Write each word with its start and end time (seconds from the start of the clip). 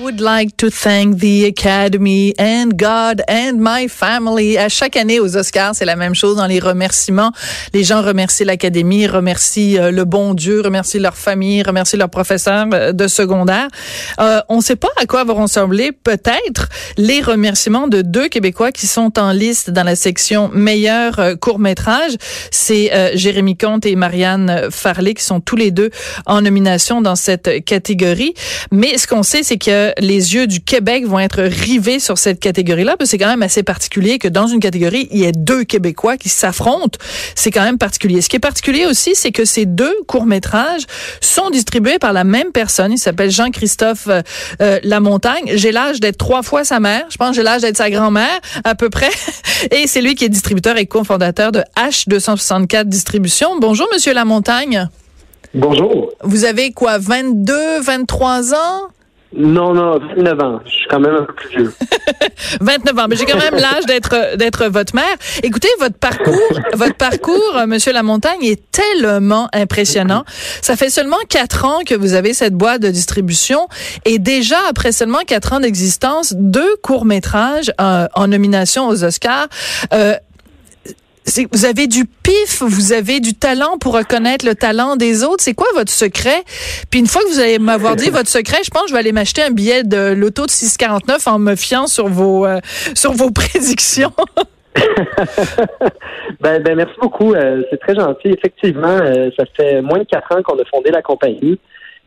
I 0.00 0.02
would 0.02 0.20
like 0.20 0.56
to 0.56 0.70
thank 0.70 1.18
the 1.18 1.44
Academy 1.44 2.32
and 2.38 2.70
God 2.74 3.22
and 3.28 3.58
my 3.58 3.86
family. 3.86 4.56
À 4.56 4.70
chaque 4.70 4.96
année 4.96 5.20
aux 5.20 5.36
Oscars, 5.36 5.74
c'est 5.74 5.84
la 5.84 5.96
même 5.96 6.14
chose 6.14 6.36
dans 6.36 6.46
les 6.46 6.58
remerciements. 6.58 7.32
Les 7.74 7.84
gens 7.84 8.00
remercient 8.00 8.44
l'Académie, 8.44 9.06
remercient 9.06 9.76
euh, 9.78 9.90
le 9.90 10.06
bon 10.06 10.32
Dieu, 10.32 10.62
remercient 10.62 11.00
leur 11.00 11.18
famille, 11.18 11.62
remercient 11.62 11.98
leurs 11.98 12.08
professeurs 12.08 12.66
euh, 12.72 12.92
de 12.92 13.08
secondaire. 13.08 13.68
Euh, 14.20 14.40
on 14.48 14.58
ne 14.58 14.62
sait 14.62 14.76
pas 14.76 14.88
à 14.96 15.04
quoi 15.04 15.24
vont 15.24 15.34
ressembler 15.34 15.92
peut-être 15.92 16.70
les 16.96 17.20
remerciements 17.20 17.86
de 17.86 18.00
deux 18.00 18.28
Québécois 18.28 18.72
qui 18.72 18.86
sont 18.86 19.18
en 19.18 19.32
liste 19.32 19.70
dans 19.70 19.84
la 19.84 19.96
section 19.96 20.48
meilleur 20.54 21.20
court 21.40 21.58
métrage. 21.58 22.12
C'est 22.50 22.90
Jérémy 23.18 23.58
Comte 23.58 23.84
et 23.84 23.96
Marianne 23.96 24.68
Farley 24.70 25.12
qui 25.12 25.24
sont 25.24 25.40
tous 25.40 25.56
les 25.56 25.70
deux 25.70 25.90
en 26.24 26.40
nomination 26.40 27.02
dans 27.02 27.16
cette 27.16 27.64
catégorie. 27.66 28.32
Mais 28.70 28.96
ce 28.96 29.06
qu'on 29.06 29.22
sait, 29.22 29.42
c'est 29.42 29.58
que 29.58 29.89
les 29.98 30.34
yeux 30.34 30.46
du 30.46 30.60
Québec 30.60 31.06
vont 31.06 31.18
être 31.18 31.42
rivés 31.42 32.00
sur 32.00 32.18
cette 32.18 32.40
catégorie-là, 32.40 32.96
parce 32.96 33.08
que 33.08 33.10
c'est 33.12 33.18
quand 33.18 33.28
même 33.28 33.42
assez 33.42 33.62
particulier 33.62 34.18
que 34.18 34.28
dans 34.28 34.46
une 34.46 34.60
catégorie, 34.60 35.08
il 35.10 35.18
y 35.18 35.24
ait 35.24 35.32
deux 35.32 35.64
Québécois 35.64 36.16
qui 36.16 36.28
s'affrontent. 36.28 36.98
C'est 37.34 37.50
quand 37.50 37.62
même 37.62 37.78
particulier. 37.78 38.20
Ce 38.20 38.28
qui 38.28 38.36
est 38.36 38.40
particulier 38.40 38.86
aussi, 38.86 39.14
c'est 39.14 39.32
que 39.32 39.44
ces 39.44 39.66
deux 39.66 39.94
courts-métrages 40.06 40.82
sont 41.20 41.50
distribués 41.50 41.98
par 41.98 42.12
la 42.12 42.24
même 42.24 42.52
personne. 42.52 42.92
Il 42.92 42.98
s'appelle 42.98 43.30
Jean-Christophe 43.30 44.08
euh, 44.08 44.22
euh, 44.60 44.78
Lamontagne. 44.82 45.52
J'ai 45.54 45.72
l'âge 45.72 46.00
d'être 46.00 46.18
trois 46.18 46.42
fois 46.42 46.64
sa 46.64 46.80
mère. 46.80 47.06
Je 47.10 47.16
pense 47.16 47.30
que 47.30 47.36
j'ai 47.36 47.42
l'âge 47.42 47.62
d'être 47.62 47.76
sa 47.76 47.90
grand-mère, 47.90 48.40
à 48.64 48.74
peu 48.74 48.90
près. 48.90 49.10
Et 49.70 49.86
c'est 49.86 50.00
lui 50.00 50.14
qui 50.14 50.24
est 50.24 50.28
distributeur 50.28 50.76
et 50.76 50.86
cofondateur 50.86 51.52
de 51.52 51.62
H264 51.76 52.84
Distribution. 52.84 53.58
Bonjour, 53.58 53.86
Monsieur 53.92 54.14
Lamontagne. 54.14 54.88
Bonjour. 55.54 56.12
Vous 56.22 56.44
avez 56.44 56.72
quoi, 56.72 56.98
22, 56.98 57.80
23 57.80 58.54
ans? 58.54 58.88
Non, 59.32 59.74
non, 59.74 60.00
29 60.16 60.42
ans. 60.42 60.60
Je 60.64 60.70
suis 60.70 60.86
quand 60.88 60.98
même 60.98 61.14
un 61.14 61.22
peu 61.22 61.32
plus 61.32 61.48
vieux. 61.50 61.74
29 62.60 62.98
ans, 62.98 63.06
mais 63.08 63.14
j'ai 63.14 63.26
quand 63.26 63.38
même 63.38 63.54
l'âge 63.54 63.86
d'être 63.86 64.36
d'être 64.36 64.66
votre 64.66 64.94
mère. 64.94 65.04
Écoutez, 65.44 65.68
votre 65.78 65.96
parcours, 65.96 66.60
votre 66.74 66.96
parcours, 66.96 67.56
euh, 67.56 67.66
Monsieur 67.66 67.92
Lamontagne, 67.92 68.42
est 68.42 68.60
tellement 68.72 69.48
impressionnant. 69.52 70.24
Ça 70.62 70.74
fait 70.74 70.90
seulement 70.90 71.18
quatre 71.28 71.64
ans 71.64 71.80
que 71.86 71.94
vous 71.94 72.14
avez 72.14 72.34
cette 72.34 72.54
boîte 72.54 72.82
de 72.82 72.88
distribution 72.88 73.68
et 74.04 74.18
déjà 74.18 74.56
après 74.68 74.90
seulement 74.90 75.20
quatre 75.26 75.52
ans 75.52 75.60
d'existence, 75.60 76.34
deux 76.36 76.76
courts 76.82 77.04
métrages 77.04 77.72
euh, 77.80 78.08
en 78.14 78.26
nomination 78.28 78.88
aux 78.88 79.04
Oscars. 79.04 79.46
Euh, 79.92 80.16
vous 81.52 81.64
avez 81.64 81.86
du 81.86 82.04
pif, 82.04 82.62
vous 82.62 82.92
avez 82.92 83.20
du 83.20 83.34
talent 83.34 83.78
pour 83.78 83.94
reconnaître 83.94 84.44
le 84.46 84.54
talent 84.54 84.96
des 84.96 85.22
autres. 85.22 85.42
C'est 85.42 85.54
quoi 85.54 85.68
votre 85.74 85.90
secret? 85.90 86.42
Puis 86.90 87.00
une 87.00 87.06
fois 87.06 87.22
que 87.22 87.28
vous 87.28 87.40
allez 87.40 87.58
m'avoir 87.58 87.96
dit 87.96 88.10
votre 88.10 88.28
secret, 88.28 88.58
je 88.64 88.70
pense 88.70 88.84
que 88.84 88.88
je 88.88 88.92
vais 88.94 89.00
aller 89.00 89.12
m'acheter 89.12 89.42
un 89.42 89.50
billet 89.50 89.84
de 89.84 90.12
l'auto 90.12 90.46
de 90.46 90.50
649 90.50 91.26
en 91.28 91.38
me 91.38 91.54
fiant 91.54 91.86
sur 91.86 92.08
vos 92.08 92.46
euh, 92.46 92.58
sur 92.94 93.12
vos 93.12 93.30
prédictions. 93.40 94.12
Ben, 96.40 96.62
ben 96.62 96.76
merci 96.76 96.94
beaucoup. 97.02 97.34
Euh, 97.34 97.62
c'est 97.70 97.78
très 97.78 97.94
gentil. 97.94 98.28
Effectivement, 98.28 98.88
euh, 98.88 99.28
ça 99.36 99.44
fait 99.56 99.82
moins 99.82 99.98
de 99.98 100.04
quatre 100.04 100.34
ans 100.34 100.42
qu'on 100.42 100.58
a 100.58 100.64
fondé 100.64 100.90
la 100.90 101.02
compagnie. 101.02 101.58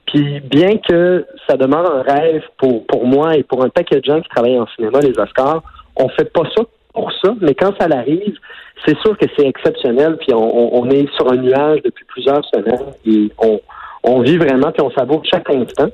Puis 0.08 0.40
bien 0.40 0.78
que 0.78 1.26
ça 1.48 1.56
demeure 1.56 1.98
un 1.98 2.02
rêve 2.02 2.42
pour, 2.58 2.86
pour 2.88 3.06
moi 3.06 3.36
et 3.36 3.44
pour 3.44 3.64
un 3.64 3.70
paquet 3.70 4.00
de 4.00 4.06
gens 4.06 4.22
qui 4.22 4.30
travaillent 4.30 4.60
en 4.60 4.68
cinéma, 4.76 5.00
les 5.02 5.18
Oscars, 5.20 5.62
on 5.96 6.10
fait 6.10 6.32
pas 6.32 6.44
ça 6.56 6.64
pour 6.94 7.12
ça, 7.24 7.34
mais 7.42 7.54
quand 7.56 7.74
ça 7.80 7.88
arrive, 7.92 8.36
c'est 8.86 8.98
sûr 9.00 9.18
que 9.18 9.26
c'est 9.36 9.48
exceptionnel. 9.48 10.18
Puis 10.18 10.34
on, 10.34 10.38
on- 10.58 10.82
on 10.84 10.90
est 10.90 11.08
sur 11.16 11.32
un 11.32 11.38
nuage 11.38 11.82
depuis 11.84 12.06
plusieurs 12.06 12.44
semaines 12.54 12.94
et 13.06 13.32
on, 13.40 13.60
on 14.04 14.20
vit 14.22 14.38
vraiment 14.38 14.72
puis 14.72 14.82
on 14.84 14.92
savoure 14.92 15.24
chaque 15.26 15.50
instant. 15.50 15.90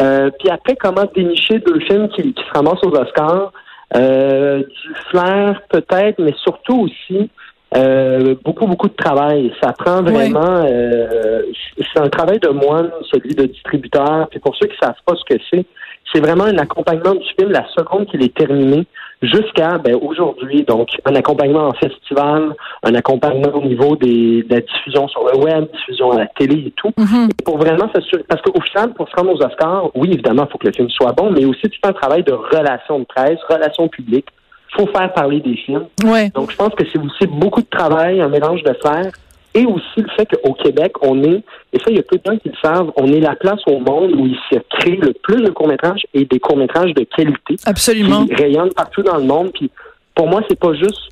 Euh, 0.00 0.30
puis 0.38 0.50
après, 0.50 0.74
comment 0.76 1.04
dénicher 1.14 1.60
deux 1.60 1.80
films 1.80 2.08
qui, 2.08 2.34
qui 2.34 2.42
se 2.44 2.50
ramassent 2.52 2.82
aux 2.84 2.94
Oscars? 2.96 3.52
Euh, 3.96 4.58
du 4.64 4.94
flair 5.10 5.60
peut-être, 5.68 6.18
mais 6.18 6.34
surtout 6.42 6.88
aussi 6.88 7.30
euh, 7.76 8.34
beaucoup, 8.44 8.66
beaucoup 8.66 8.88
de 8.88 8.94
travail. 8.94 9.52
Ça 9.62 9.72
prend 9.72 10.02
vraiment... 10.02 10.64
euh, 10.66 11.42
c'est 11.92 12.00
un 12.00 12.08
travail 12.08 12.40
de 12.40 12.48
moine, 12.48 12.90
celui 13.12 13.34
de 13.36 13.44
distributeur. 13.46 14.26
Puis 14.30 14.40
pour 14.40 14.56
ceux 14.56 14.66
qui 14.66 14.76
ne 14.80 14.86
savent 14.86 15.02
pas 15.06 15.14
ce 15.14 15.34
que 15.34 15.40
c'est, 15.52 15.64
c'est 16.12 16.20
vraiment 16.20 16.44
un 16.44 16.58
accompagnement 16.58 17.14
du 17.14 17.26
film 17.38 17.52
la 17.52 17.66
seconde 17.76 18.06
qu'il 18.06 18.22
est 18.24 18.34
terminé 18.34 18.84
jusqu'à 19.22 19.78
ben, 19.78 19.96
aujourd'hui. 20.00 20.64
Donc, 20.64 20.88
un 21.04 21.14
accompagnement 21.14 21.68
en 21.68 21.72
festival, 21.72 22.54
un 22.82 22.94
accompagnement 22.94 23.54
au 23.54 23.64
niveau 23.64 23.96
des, 23.96 24.42
de 24.42 24.54
la 24.54 24.60
diffusion 24.60 25.08
sur 25.08 25.24
le 25.24 25.38
web, 25.38 25.66
diffusion 25.72 26.12
à 26.12 26.18
la 26.20 26.26
télé 26.26 26.64
et 26.66 26.72
tout. 26.76 26.92
Pour 27.44 27.58
vraiment 27.58 27.90
s'assurer. 27.94 28.24
Parce 28.28 28.42
qu'au 28.42 28.60
final, 28.60 28.92
pour 28.94 29.08
se 29.08 29.16
rendre 29.16 29.32
aux 29.34 29.42
Oscars, 29.42 29.90
oui, 29.94 30.10
évidemment, 30.12 30.44
il 30.48 30.52
faut 30.52 30.58
que 30.58 30.66
le 30.66 30.72
film 30.72 30.90
soit 30.90 31.12
bon, 31.12 31.30
mais 31.30 31.44
aussi 31.44 31.62
tu 31.62 31.78
fais 31.82 31.90
un 31.90 31.92
travail 31.92 32.22
de 32.22 32.32
relation 32.32 32.98
de 32.98 33.04
presse, 33.04 33.38
relation 33.48 33.88
publique. 33.88 34.26
faut 34.76 34.86
faire 34.88 35.12
parler 35.12 35.40
des 35.40 35.56
films. 35.56 35.86
Ouais. 36.04 36.30
Donc, 36.34 36.50
je 36.50 36.56
pense 36.56 36.74
que 36.74 36.84
c'est 36.92 36.98
aussi 36.98 37.26
beaucoup 37.26 37.62
de 37.62 37.68
travail, 37.68 38.20
un 38.20 38.28
mélange 38.28 38.62
de 38.62 38.74
faire, 38.82 39.12
et 39.54 39.64
aussi 39.66 39.98
le 39.98 40.08
fait 40.16 40.26
qu'au 40.26 40.52
Québec, 40.54 40.92
on 41.02 41.22
est, 41.22 41.42
et 41.72 41.78
ça, 41.78 41.84
il 41.88 41.96
y 41.96 42.00
a 42.00 42.02
peu 42.02 42.16
de 42.16 42.22
gens 42.26 42.38
qui 42.38 42.48
le 42.48 42.56
savent, 42.62 42.90
on 42.96 43.06
est 43.06 43.20
la 43.20 43.36
place 43.36 43.60
au 43.66 43.78
monde 43.78 44.12
où 44.14 44.26
il 44.26 44.36
se 44.52 44.58
crée 44.78 44.96
le 44.96 45.12
plus 45.12 45.42
de 45.42 45.50
courts-métrages 45.50 46.06
et 46.12 46.24
des 46.24 46.40
courts-métrages 46.40 46.92
de 46.94 47.04
qualité 47.04 47.56
Absolument. 47.64 48.26
qui 48.26 48.34
rayonnent 48.34 48.72
partout 48.74 49.02
dans 49.02 49.16
le 49.16 49.24
monde. 49.24 49.52
Puis, 49.54 49.70
pour 50.14 50.26
moi, 50.26 50.42
c'est 50.48 50.58
pas 50.58 50.74
juste 50.74 51.08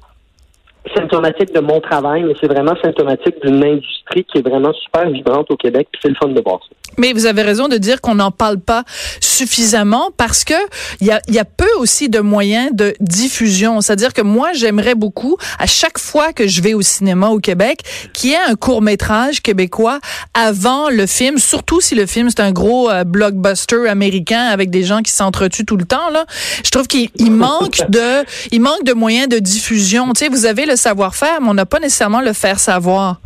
symptomatique 0.94 1.54
de 1.54 1.60
mon 1.60 1.80
travail, 1.80 2.24
mais 2.24 2.34
c'est 2.40 2.48
vraiment 2.48 2.74
symptomatique 2.82 3.36
d'une 3.44 3.62
industrie 3.64 4.24
qui 4.24 4.38
est 4.38 4.48
vraiment 4.48 4.72
super 4.72 5.08
vibrante 5.10 5.50
au 5.50 5.56
Québec, 5.56 5.88
puis 5.92 6.00
c'est 6.02 6.08
le 6.08 6.16
fun 6.20 6.28
de 6.28 6.40
voir 6.40 6.60
ça. 6.68 6.76
Mais 6.98 7.12
vous 7.12 7.26
avez 7.26 7.42
raison 7.42 7.68
de 7.68 7.78
dire 7.78 8.00
qu'on 8.00 8.16
n'en 8.16 8.30
parle 8.30 8.58
pas 8.58 8.84
suffisamment 9.20 10.10
parce 10.16 10.44
que 10.44 10.54
il 11.00 11.06
y 11.06 11.10
a, 11.10 11.20
y 11.28 11.38
a 11.38 11.44
peu 11.44 11.68
aussi 11.78 12.08
de 12.08 12.20
moyens 12.20 12.70
de 12.72 12.94
diffusion. 13.00 13.80
C'est-à-dire 13.80 14.12
que 14.12 14.20
moi, 14.20 14.52
j'aimerais 14.52 14.94
beaucoup, 14.94 15.36
à 15.58 15.66
chaque 15.66 15.98
fois 15.98 16.32
que 16.32 16.46
je 16.46 16.60
vais 16.60 16.74
au 16.74 16.82
cinéma 16.82 17.28
au 17.28 17.38
Québec, 17.38 17.80
qu'il 18.12 18.30
y 18.30 18.32
ait 18.34 18.50
un 18.50 18.56
court 18.56 18.82
métrage 18.82 19.40
québécois 19.40 20.00
avant 20.34 20.90
le 20.90 21.06
film, 21.06 21.38
surtout 21.38 21.80
si 21.80 21.94
le 21.94 22.06
film 22.06 22.28
c'est 22.28 22.40
un 22.40 22.52
gros 22.52 22.90
euh, 22.90 23.04
blockbuster 23.04 23.88
américain 23.88 24.44
avec 24.44 24.70
des 24.70 24.82
gens 24.82 25.00
qui 25.00 25.12
s'entretuent 25.12 25.64
tout 25.64 25.76
le 25.76 25.84
temps. 25.84 26.10
Là, 26.10 26.26
je 26.64 26.70
trouve 26.70 26.86
qu'il 26.86 27.08
il 27.16 27.30
manque 27.30 27.88
de, 27.88 28.24
il 28.50 28.60
manque 28.60 28.84
de 28.84 28.92
moyens 28.92 29.28
de 29.28 29.38
diffusion. 29.38 30.12
Tu 30.12 30.24
sais, 30.24 30.28
vous 30.28 30.46
avez 30.46 30.66
savoir-faire, 30.76 31.40
mais 31.40 31.48
on 31.48 31.54
n'a 31.54 31.66
pas 31.66 31.78
nécessairement 31.78 32.20
le 32.20 32.32
faire 32.32 32.58
savoir. 32.58 33.16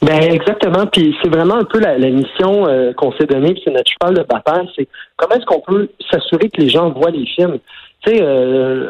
Ben 0.00 0.22
exactement. 0.22 0.86
Puis 0.86 1.14
c'est 1.22 1.28
vraiment 1.28 1.56
un 1.56 1.64
peu 1.64 1.78
la, 1.78 1.98
la 1.98 2.08
mission 2.08 2.66
euh, 2.66 2.92
qu'on 2.94 3.12
s'est 3.12 3.26
donnée, 3.26 3.52
puis 3.52 3.62
c'est 3.64 3.70
notre 3.72 3.90
cheval 3.90 4.14
de 4.16 4.22
bataille, 4.22 4.66
c'est 4.74 4.88
comment 5.16 5.34
est-ce 5.34 5.44
qu'on 5.44 5.60
peut 5.60 5.90
s'assurer 6.10 6.48
que 6.48 6.62
les 6.62 6.70
gens 6.70 6.90
voient 6.90 7.10
les 7.10 7.26
films? 7.26 7.58
Tu 8.02 8.12
sais, 8.12 8.22
euh, 8.22 8.88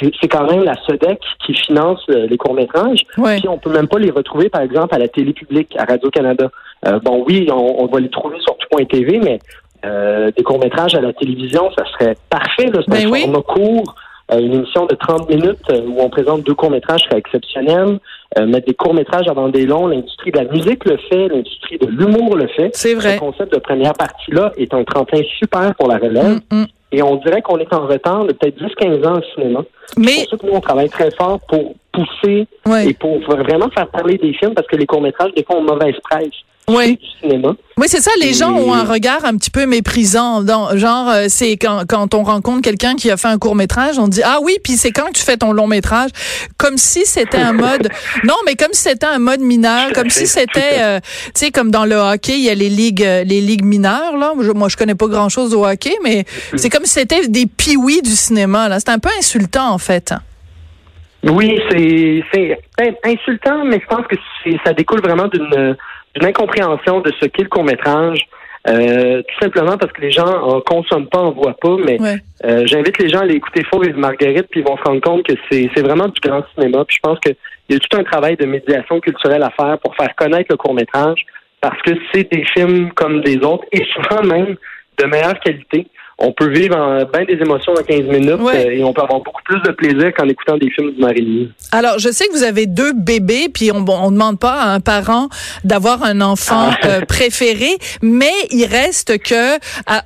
c'est 0.00 0.28
quand 0.28 0.50
même 0.50 0.64
la 0.64 0.74
SEDEC 0.86 1.20
qui 1.44 1.54
finance 1.54 2.00
euh, 2.10 2.26
les 2.26 2.36
courts-métrages. 2.36 3.02
Ouais. 3.16 3.38
Puis 3.38 3.48
on 3.48 3.58
peut 3.58 3.70
même 3.70 3.86
pas 3.88 3.98
les 3.98 4.10
retrouver, 4.10 4.48
par 4.48 4.62
exemple, 4.62 4.94
à 4.94 4.98
la 4.98 5.08
télé 5.08 5.32
publique, 5.32 5.76
à 5.78 5.84
Radio-Canada. 5.84 6.50
Bon, 7.02 7.24
oui, 7.26 7.48
on, 7.52 7.82
on 7.82 7.86
va 7.86 8.00
les 8.00 8.08
trouver 8.10 8.38
sur 8.40 8.56
tout.tv, 8.56 9.20
mais 9.22 9.38
des 10.36 10.42
courts-métrages 10.42 10.94
à 10.94 11.00
la 11.00 11.12
télévision, 11.12 11.70
ça 11.76 11.84
serait 11.92 12.16
parfait. 12.30 12.66
Là. 12.72 12.80
C'est 12.86 12.90
Ben 12.90 13.06
un 13.06 13.10
oui. 13.10 13.20
format 13.22 13.42
court. 13.42 13.94
Euh, 14.30 14.40
une 14.40 14.54
émission 14.54 14.84
de 14.86 14.94
30 14.94 15.28
minutes 15.30 15.58
euh, 15.70 15.80
où 15.86 16.00
on 16.00 16.10
présente 16.10 16.42
deux 16.42 16.54
courts-métrages 16.54 17.02
serait 17.04 17.18
exceptionnel. 17.18 17.98
Euh, 18.38 18.46
mettre 18.46 18.66
des 18.66 18.74
courts-métrages 18.74 19.26
avant 19.28 19.48
des 19.48 19.64
longs, 19.64 19.86
l'industrie 19.86 20.30
de 20.30 20.38
la 20.38 20.44
musique 20.44 20.84
le 20.84 20.98
fait, 21.08 21.28
l'industrie 21.28 21.78
de 21.78 21.86
l'humour 21.86 22.36
le 22.36 22.46
fait. 22.48 22.70
C'est 22.74 22.94
vrai. 22.94 23.14
Ce 23.14 23.18
concept 23.18 23.54
de 23.54 23.58
première 23.58 23.94
partie-là 23.94 24.52
est 24.58 24.74
un 24.74 24.84
tremplin 24.84 25.22
super 25.38 25.74
pour 25.76 25.88
la 25.88 25.96
relève. 25.96 26.40
Mm, 26.50 26.56
mm. 26.60 26.66
Et 26.92 27.02
on 27.02 27.16
dirait 27.16 27.42
qu'on 27.42 27.58
est 27.58 27.72
en 27.72 27.86
retard 27.86 28.26
de 28.26 28.32
peut-être 28.32 28.58
10-15 28.58 29.06
ans 29.06 29.18
au 29.18 29.22
cinéma. 29.34 29.60
Mais 29.96 30.08
C'est 30.08 30.16
pour 30.22 30.30
ça 30.30 30.36
que 30.36 30.46
nous, 30.46 30.52
on 30.54 30.60
travaille 30.60 30.88
très 30.88 31.10
fort 31.10 31.40
pour 31.48 31.74
pousser 32.04 32.46
Ouais. 32.66 32.88
et 32.88 32.94
pour 32.94 33.18
vraiment 33.20 33.68
faire 33.70 33.88
parler 33.88 34.16
des 34.18 34.32
films 34.34 34.54
parce 34.54 34.66
que 34.66 34.76
les 34.76 34.86
courts-métrages, 34.86 35.32
des 35.36 35.44
fois, 35.44 35.56
ont 35.56 35.62
mauvaise 35.62 35.94
presse. 36.08 36.28
Cinéma. 37.22 37.54
Oui, 37.78 37.86
c'est 37.88 38.02
ça. 38.02 38.10
Les 38.20 38.28
Et- 38.28 38.34
gens 38.34 38.52
ont 38.52 38.74
un 38.74 38.84
regard 38.84 39.24
un 39.24 39.38
petit 39.38 39.48
peu 39.48 39.64
méprisant. 39.64 40.42
Dans, 40.42 40.76
genre, 40.76 41.08
euh, 41.08 41.24
c'est 41.28 41.52
quand, 41.52 41.84
quand 41.88 42.12
on 42.12 42.22
rencontre 42.24 42.60
quelqu'un 42.60 42.94
qui 42.94 43.10
a 43.10 43.16
fait 43.16 43.28
un 43.28 43.38
court 43.38 43.54
métrage, 43.54 43.98
on 43.98 44.06
dit 44.06 44.20
ah 44.22 44.36
oui, 44.42 44.58
puis 44.62 44.74
c'est 44.74 44.90
quand 44.90 45.06
que 45.06 45.12
tu 45.12 45.22
fais 45.22 45.38
ton 45.38 45.52
long 45.52 45.66
métrage, 45.66 46.10
comme 46.58 46.76
si 46.76 47.06
c'était 47.06 47.38
un 47.38 47.54
mode. 47.54 47.88
Non, 48.24 48.34
mais 48.44 48.54
comme 48.54 48.72
si 48.74 48.82
c'était 48.82 49.06
un 49.06 49.18
mode 49.18 49.40
mineur, 49.40 49.94
comme 49.94 50.10
si 50.10 50.26
c'était, 50.26 50.74
euh, 50.80 51.00
tu 51.34 51.46
sais, 51.46 51.50
comme 51.50 51.70
dans 51.70 51.86
le 51.86 51.96
hockey, 51.96 52.34
il 52.34 52.44
y 52.44 52.50
a 52.50 52.54
les 52.54 52.68
ligues, 52.68 53.02
euh, 53.02 53.24
les 53.24 53.40
ligues 53.40 53.64
mineures 53.64 54.18
là. 54.18 54.34
Je- 54.38 54.50
moi, 54.50 54.68
je 54.68 54.76
connais 54.76 54.94
pas 54.94 55.06
grand 55.06 55.30
chose 55.30 55.54
au 55.54 55.64
hockey, 55.64 55.94
mais 56.04 56.26
c'est 56.56 56.68
comme 56.68 56.84
si 56.84 56.92
c'était 57.00 57.28
des 57.28 57.46
piouis 57.46 58.02
du 58.02 58.10
cinéma. 58.14 58.68
Là, 58.68 58.78
c'est 58.78 58.90
un 58.90 58.98
peu 58.98 59.08
insultant 59.18 59.70
en 59.70 59.78
fait. 59.78 60.12
Oui, 61.24 61.60
c'est 61.70 62.22
c'est 62.32 62.58
insultant, 63.04 63.64
mais 63.64 63.80
je 63.80 63.86
pense 63.86 64.06
que 64.06 64.16
c'est- 64.44 64.58
ça 64.64 64.72
découle 64.72 65.00
vraiment 65.00 65.26
d'une 65.28 65.76
d'une 66.14 66.26
incompréhension 66.26 67.00
de 67.00 67.12
ce 67.20 67.26
qu'est 67.26 67.42
le 67.42 67.48
court-métrage. 67.48 68.20
Euh, 68.68 69.22
tout 69.22 69.38
simplement 69.40 69.76
parce 69.78 69.92
que 69.92 70.00
les 70.00 70.10
gens 70.10 70.26
en 70.26 70.60
consomment 70.60 71.06
pas, 71.08 71.18
en 71.20 71.30
voient 71.32 71.56
pas, 71.60 71.76
mais 71.84 71.96
euh, 72.44 72.62
j'invite 72.66 72.98
les 72.98 73.08
gens 73.08 73.20
à 73.20 73.22
aller 73.22 73.34
écouter 73.36 73.62
Fauve 73.64 73.84
et 73.84 73.92
Marguerite, 73.92 74.46
puis 74.50 74.60
ils 74.60 74.66
vont 74.66 74.76
se 74.76 74.82
rendre 74.82 75.00
compte 75.00 75.22
que 75.22 75.32
c'est, 75.50 75.70
c'est 75.74 75.82
vraiment 75.82 76.08
du 76.08 76.20
grand 76.20 76.42
cinéma. 76.54 76.84
Puis 76.84 76.96
je 76.96 77.00
pense 77.08 77.18
qu'il 77.20 77.36
y 77.70 77.74
a 77.74 77.78
tout 77.78 77.96
un 77.96 78.04
travail 78.04 78.36
de 78.36 78.46
médiation 78.46 79.00
culturelle 79.00 79.42
à 79.42 79.50
faire 79.50 79.78
pour 79.78 79.94
faire 79.96 80.14
connaître 80.16 80.48
le 80.50 80.56
court-métrage, 80.56 81.24
parce 81.60 81.80
que 81.82 81.92
c'est 82.12 82.30
des 82.32 82.44
films 82.54 82.90
comme 82.92 83.20
des 83.22 83.36
autres, 83.38 83.64
et 83.72 83.84
souvent 83.94 84.22
même 84.22 84.56
de 84.98 85.04
meilleure 85.06 85.38
qualité 85.40 85.86
on 86.18 86.32
peut 86.32 86.48
vivre 86.48 86.76
en, 86.76 87.04
bien 87.04 87.24
des 87.24 87.40
émotions 87.40 87.72
en 87.72 87.82
15 87.82 88.00
minutes 88.06 88.40
euh, 88.40 88.70
et 88.70 88.82
on 88.82 88.92
peut 88.92 89.02
avoir 89.02 89.20
beaucoup 89.20 89.42
plus 89.44 89.60
de 89.62 89.70
plaisir 89.70 90.12
qu'en 90.16 90.28
écoutant 90.28 90.58
des 90.58 90.68
films 90.70 90.92
du 90.92 91.00
Marie. 91.00 91.50
Alors, 91.70 91.98
je 91.98 92.10
sais 92.10 92.26
que 92.26 92.32
vous 92.32 92.42
avez 92.42 92.66
deux 92.66 92.92
bébés, 92.92 93.48
puis 93.52 93.70
on 93.70 93.80
ne 93.80 94.10
demande 94.10 94.38
pas 94.38 94.54
à 94.54 94.74
un 94.74 94.80
parent 94.80 95.28
d'avoir 95.62 96.02
un 96.02 96.20
enfant 96.20 96.70
ah. 96.70 96.86
euh, 96.86 97.00
préféré, 97.02 97.78
mais 98.02 98.32
il 98.50 98.66
reste 98.66 99.18
que 99.18 99.58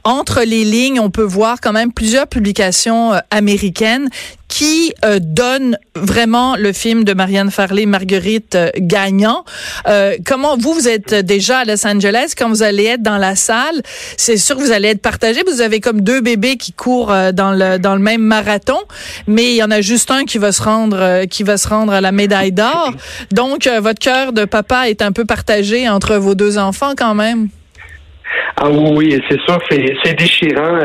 entre 0.05 0.43
les 0.43 0.64
lignes, 0.64 1.00
on 1.00 1.11
peut 1.11 1.23
voir 1.23 1.61
quand 1.61 1.73
même 1.73 1.93
plusieurs 1.93 2.26
publications 2.26 3.15
euh, 3.15 3.19
américaines 3.31 4.08
qui 4.52 4.93
euh, 5.02 5.19
donne 5.19 5.78
vraiment 5.94 6.56
le 6.56 6.75
film 6.75 7.04
de 7.04 7.14
Marianne 7.14 7.50
Farley, 7.50 7.87
Marguerite 7.87 8.54
euh, 8.54 8.69
gagnant. 8.76 9.46
Euh, 9.88 10.16
comment 10.26 10.58
vous, 10.58 10.75
vous 10.75 10.88
êtes 10.88 11.14
déjà 11.14 11.60
à 11.60 11.64
Los 11.64 11.87
Angeles, 11.87 12.34
quand 12.37 12.50
vous 12.50 12.62
allez 12.62 12.84
être 12.84 13.02
dans 13.02 13.16
la 13.16 13.34
salle, 13.34 13.81
c'est 14.19 14.37
sûr 14.37 14.56
que 14.56 14.60
vous 14.60 14.72
allez 14.72 14.88
être 14.88 15.00
partagé. 15.00 15.40
Vous 15.46 15.62
avez 15.62 15.81
comme 15.81 16.02
deux 16.02 16.20
bébés 16.20 16.58
qui 16.58 16.75
courent 16.75 17.14
dans 17.32 17.52
le 17.52 17.78
dans 17.78 17.94
le 17.94 18.02
même 18.02 18.20
marathon, 18.20 18.78
mais 19.26 19.44
il 19.52 19.56
y 19.56 19.62
en 19.62 19.70
a 19.70 19.81
juste 19.81 20.10
un 20.10 20.25
qui 20.25 20.37
va 20.37 20.52
se 20.52 20.62
rendre 20.62 21.25
qui 21.25 21.44
va 21.44 21.56
se 21.56 21.66
rendre 21.66 21.94
à 21.94 22.02
la 22.02 22.12
médaille 22.12 22.52
d'or. 22.52 22.93
Donc 23.32 23.66
votre 23.66 24.00
cœur 24.00 24.34
de 24.34 24.44
papa 24.44 24.90
est 24.90 25.00
un 25.00 25.12
peu 25.12 25.25
partagé 25.25 25.88
entre 25.88 26.16
vos 26.16 26.34
deux 26.34 26.58
enfants 26.58 26.93
quand 26.94 27.14
même. 27.14 27.48
Ah 28.56 28.69
oui, 28.69 29.19
c'est 29.31 29.40
sûr, 29.46 29.58
c'est 30.05 30.14
déchirant. 30.14 30.78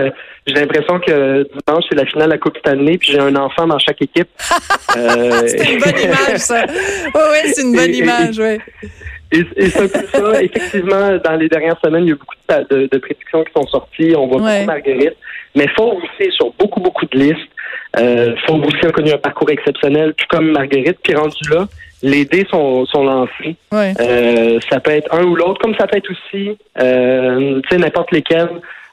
J'ai 0.47 0.53
l'impression 0.53 0.99
que 0.99 1.43
dimanche, 1.43 1.83
c'est 1.89 1.95
la 1.95 2.05
finale 2.05 2.27
de 2.27 2.31
la 2.31 2.37
Coupe 2.37 2.57
Stanley, 2.57 2.97
puis 2.97 3.11
j'ai 3.11 3.19
un 3.19 3.35
enfant 3.35 3.67
dans 3.67 3.79
chaque 3.79 4.01
équipe. 4.01 4.29
euh... 4.95 5.43
c'est 5.47 5.73
une 5.73 5.79
bonne 5.79 5.99
image, 6.01 6.37
ça. 6.37 6.65
Oui, 7.15 7.21
oui, 7.31 7.51
c'est 7.53 7.61
une 7.63 7.75
bonne 7.75 7.93
image, 7.93 8.39
oui. 8.39 8.57
Et, 9.31 9.69
c'est 9.69 9.81
un 9.81 9.87
peu 9.87 10.07
ça. 10.07 10.41
Effectivement, 10.41 11.17
dans 11.17 11.35
les 11.35 11.49
dernières 11.49 11.77
semaines, 11.83 12.05
il 12.05 12.09
y 12.09 12.11
a 12.13 12.15
beaucoup 12.15 12.35
de, 12.49 12.87
de, 12.87 12.97
prédictions 12.97 13.43
qui 13.43 13.51
sont 13.53 13.67
sorties. 13.67 14.13
On 14.15 14.27
voit 14.27 14.37
beaucoup 14.37 14.65
Marguerite. 14.65 15.17
Mais 15.55 15.67
Fauve 15.75 15.97
aussi 15.97 16.31
sur 16.31 16.53
beaucoup, 16.57 16.79
beaucoup 16.79 17.05
de 17.05 17.17
listes. 17.17 17.49
Euh, 17.99 18.35
Fauve 18.45 18.65
aussi 18.65 18.85
a 18.85 18.91
connu 18.91 19.11
un 19.11 19.17
parcours 19.17 19.49
exceptionnel, 19.49 20.13
tout 20.15 20.25
comme 20.29 20.51
Marguerite. 20.51 20.99
Puis 21.03 21.13
rendu 21.13 21.49
là, 21.49 21.67
les 22.03 22.25
dés 22.25 22.45
sont, 22.49 22.85
sont 22.85 23.03
lancés. 23.03 23.55
Euh, 23.73 24.59
ça 24.69 24.79
peut 24.79 24.91
être 24.91 25.13
un 25.13 25.23
ou 25.23 25.35
l'autre, 25.35 25.59
comme 25.59 25.75
ça 25.75 25.87
peut 25.87 25.97
être 25.97 26.09
aussi, 26.11 26.57
euh, 26.79 27.59
tu 27.63 27.69
sais, 27.69 27.77
n'importe 27.77 28.11
lesquels. 28.11 28.49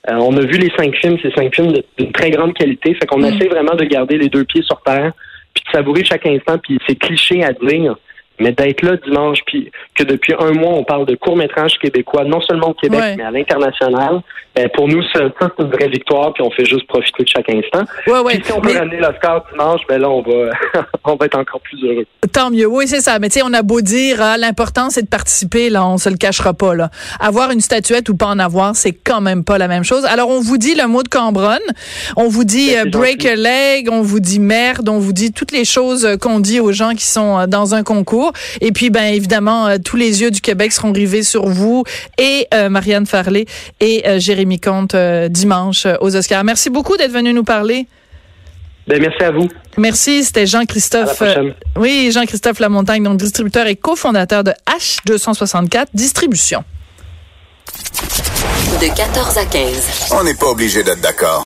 Euh, 0.09 0.15
on 0.17 0.37
a 0.37 0.41
vu 0.41 0.59
les 0.59 0.71
cinq 0.77 0.95
films, 0.97 1.19
ces 1.23 1.31
cinq 1.31 1.55
films 1.55 1.73
d'une 1.99 2.13
très 2.13 2.31
grande 2.31 2.55
qualité. 2.55 2.95
Fait 2.95 3.07
qu'on 3.07 3.21
mm. 3.21 3.35
essaie 3.35 3.49
vraiment 3.49 3.75
de 3.75 3.85
garder 3.85 4.19
les 4.19 4.29
deux 4.29 4.45
pieds 4.45 4.63
sur 4.63 4.81
terre, 4.83 5.13
puis 5.55 5.65
de 5.67 5.71
savourer 5.77 6.05
chaque 6.05 6.27
instant, 6.27 6.59
puis 6.59 6.79
c'est 6.87 6.97
cliché 6.97 7.43
à 7.43 7.53
dire, 7.53 7.97
mais 8.41 8.53
d'être 8.53 8.83
là 8.83 8.97
dimanche, 8.97 9.39
puis 9.47 9.71
que 9.95 10.03
depuis 10.03 10.35
un 10.39 10.53
mois, 10.53 10.73
on 10.75 10.85
parle 10.85 11.07
de 11.07 11.15
court-métrage 11.15 11.79
québécois, 11.79 12.25
non 12.25 12.41
seulement 12.41 12.71
au 12.71 12.75
Québec, 12.75 13.15
mais 13.17 13.23
à 13.25 13.31
l'international, 13.31 14.23
ben, 14.55 14.69
pour 14.69 14.87
nous, 14.87 15.03
c'est 15.13 15.21
une 15.21 15.71
vraie 15.71 15.89
victoire, 15.89 16.33
puis 16.33 16.45
on 16.45 16.51
fait 16.51 16.65
juste 16.65 16.87
profiter 16.87 17.25
de 17.25 17.29
chaque 17.29 17.51
instant. 17.51 17.83
Ouais, 18.07 18.35
Puis 18.35 18.45
si 18.45 18.53
on 18.53 18.61
peut 18.61 18.77
ramener 18.77 18.99
l'Oscar 18.99 19.45
dimanche, 19.51 19.81
ben 19.89 20.01
là, 20.01 20.09
on 20.09 20.23
va, 20.23 20.51
on 21.05 21.17
va 21.17 21.27
être 21.27 21.37
encore 21.37 21.61
plus 21.61 21.83
heureux. 21.85 22.07
Tant 22.33 22.51
mieux, 22.51 22.67
oui, 22.67 22.87
c'est 22.87 23.01
ça. 23.01 23.19
Mais 23.19 23.29
tu 23.31 23.41
sais, 23.41 23.45
on 23.45 23.53
a 23.53 23.63
beau 23.63 23.81
dire, 23.81 24.19
ah, 24.21 24.39
l'important, 24.39 24.91
c'est 24.91 25.03
de 25.03 25.09
participer, 25.09 25.71
là, 25.71 25.85
on 25.85 25.99
se 25.99 26.09
le 26.09 26.17
cachera 26.17 26.55
pas, 26.55 26.77
là. 26.77 26.91
Avoir 27.19 27.51
une 27.51 27.61
statuette 27.61 28.09
ou 28.09 28.17
pas 28.17 28.27
en 28.27 28.39
avoir, 28.39 28.77
c'est 28.77 28.93
quand 28.93 29.21
même 29.21 29.43
pas 29.43 29.59
la 29.59 29.67
même 29.67 29.83
chose. 29.83 30.05
Alors, 30.05 30.29
on 30.29 30.41
vous 30.41 30.57
dit 30.57 30.77
le 30.77 30.87
mot 30.87 31.03
de 31.03 31.09
Cambronne, 31.09 31.59
on 32.17 32.29
vous 32.29 32.45
dit 32.45 32.71
ben, 32.75 32.87
euh, 32.87 32.91
break 32.91 33.27
a 33.27 33.35
leg, 33.35 33.89
on 33.91 34.03
vous 34.03 34.21
dit 34.21 34.39
merde, 34.39 34.89
on 34.89 34.99
vous 34.99 35.13
dit 35.13 35.33
toutes 35.33 35.51
les 35.51 35.65
choses 35.65 36.17
qu'on 36.21 36.39
dit 36.39 36.61
aux 36.61 36.71
gens 36.71 36.93
qui 36.93 37.07
sont 37.07 37.41
euh, 37.41 37.47
dans 37.47 37.75
un 37.75 37.83
concours. 37.83 38.24
Et 38.61 38.73
puis, 38.73 38.91
ben 38.91 39.05
évidemment, 39.05 39.67
euh, 39.67 39.77
tous 39.83 39.97
les 39.97 40.23
yeux 40.23 40.31
du 40.31 40.41
Québec 40.41 40.73
seront 40.73 40.93
rivés 40.93 41.23
sur 41.23 41.47
vous 41.47 41.85
et 42.19 42.47
euh, 42.55 42.69
Marianne 42.69 43.07
Farley 43.07 43.47
et 43.81 44.07
euh, 44.07 44.19
Jérémy 44.19 44.61
Comte 44.61 44.97
dimanche 45.29 45.87
aux 46.01 46.15
Oscars. 46.17 46.45
Merci 46.45 46.71
beaucoup 46.71 46.97
d'être 46.97 47.13
venu 47.13 47.33
nous 47.33 47.45
parler. 47.45 47.87
Ben, 48.87 49.01
merci 49.01 49.23
à 49.23 49.31
vous. 49.31 49.49
Merci, 49.79 50.25
c'était 50.25 50.47
Jean-Christophe. 50.47 51.23
oui, 51.77 52.11
Jean-Christophe 52.13 52.61
Lamontagne, 52.61 53.03
donc 53.03 53.17
distributeur 53.17 53.67
et 53.67 53.77
cofondateur 53.77 54.45
de 54.45 54.53
H264 54.69 55.87
Distribution. 55.95 56.65
De 58.81 58.95
14 58.95 59.39
à 59.39 59.45
15. 59.47 60.11
On 60.13 60.25
n'est 60.25 60.35
pas 60.35 60.47
obligé 60.47 60.83
d'être 60.83 61.01
d'accord. 61.01 61.43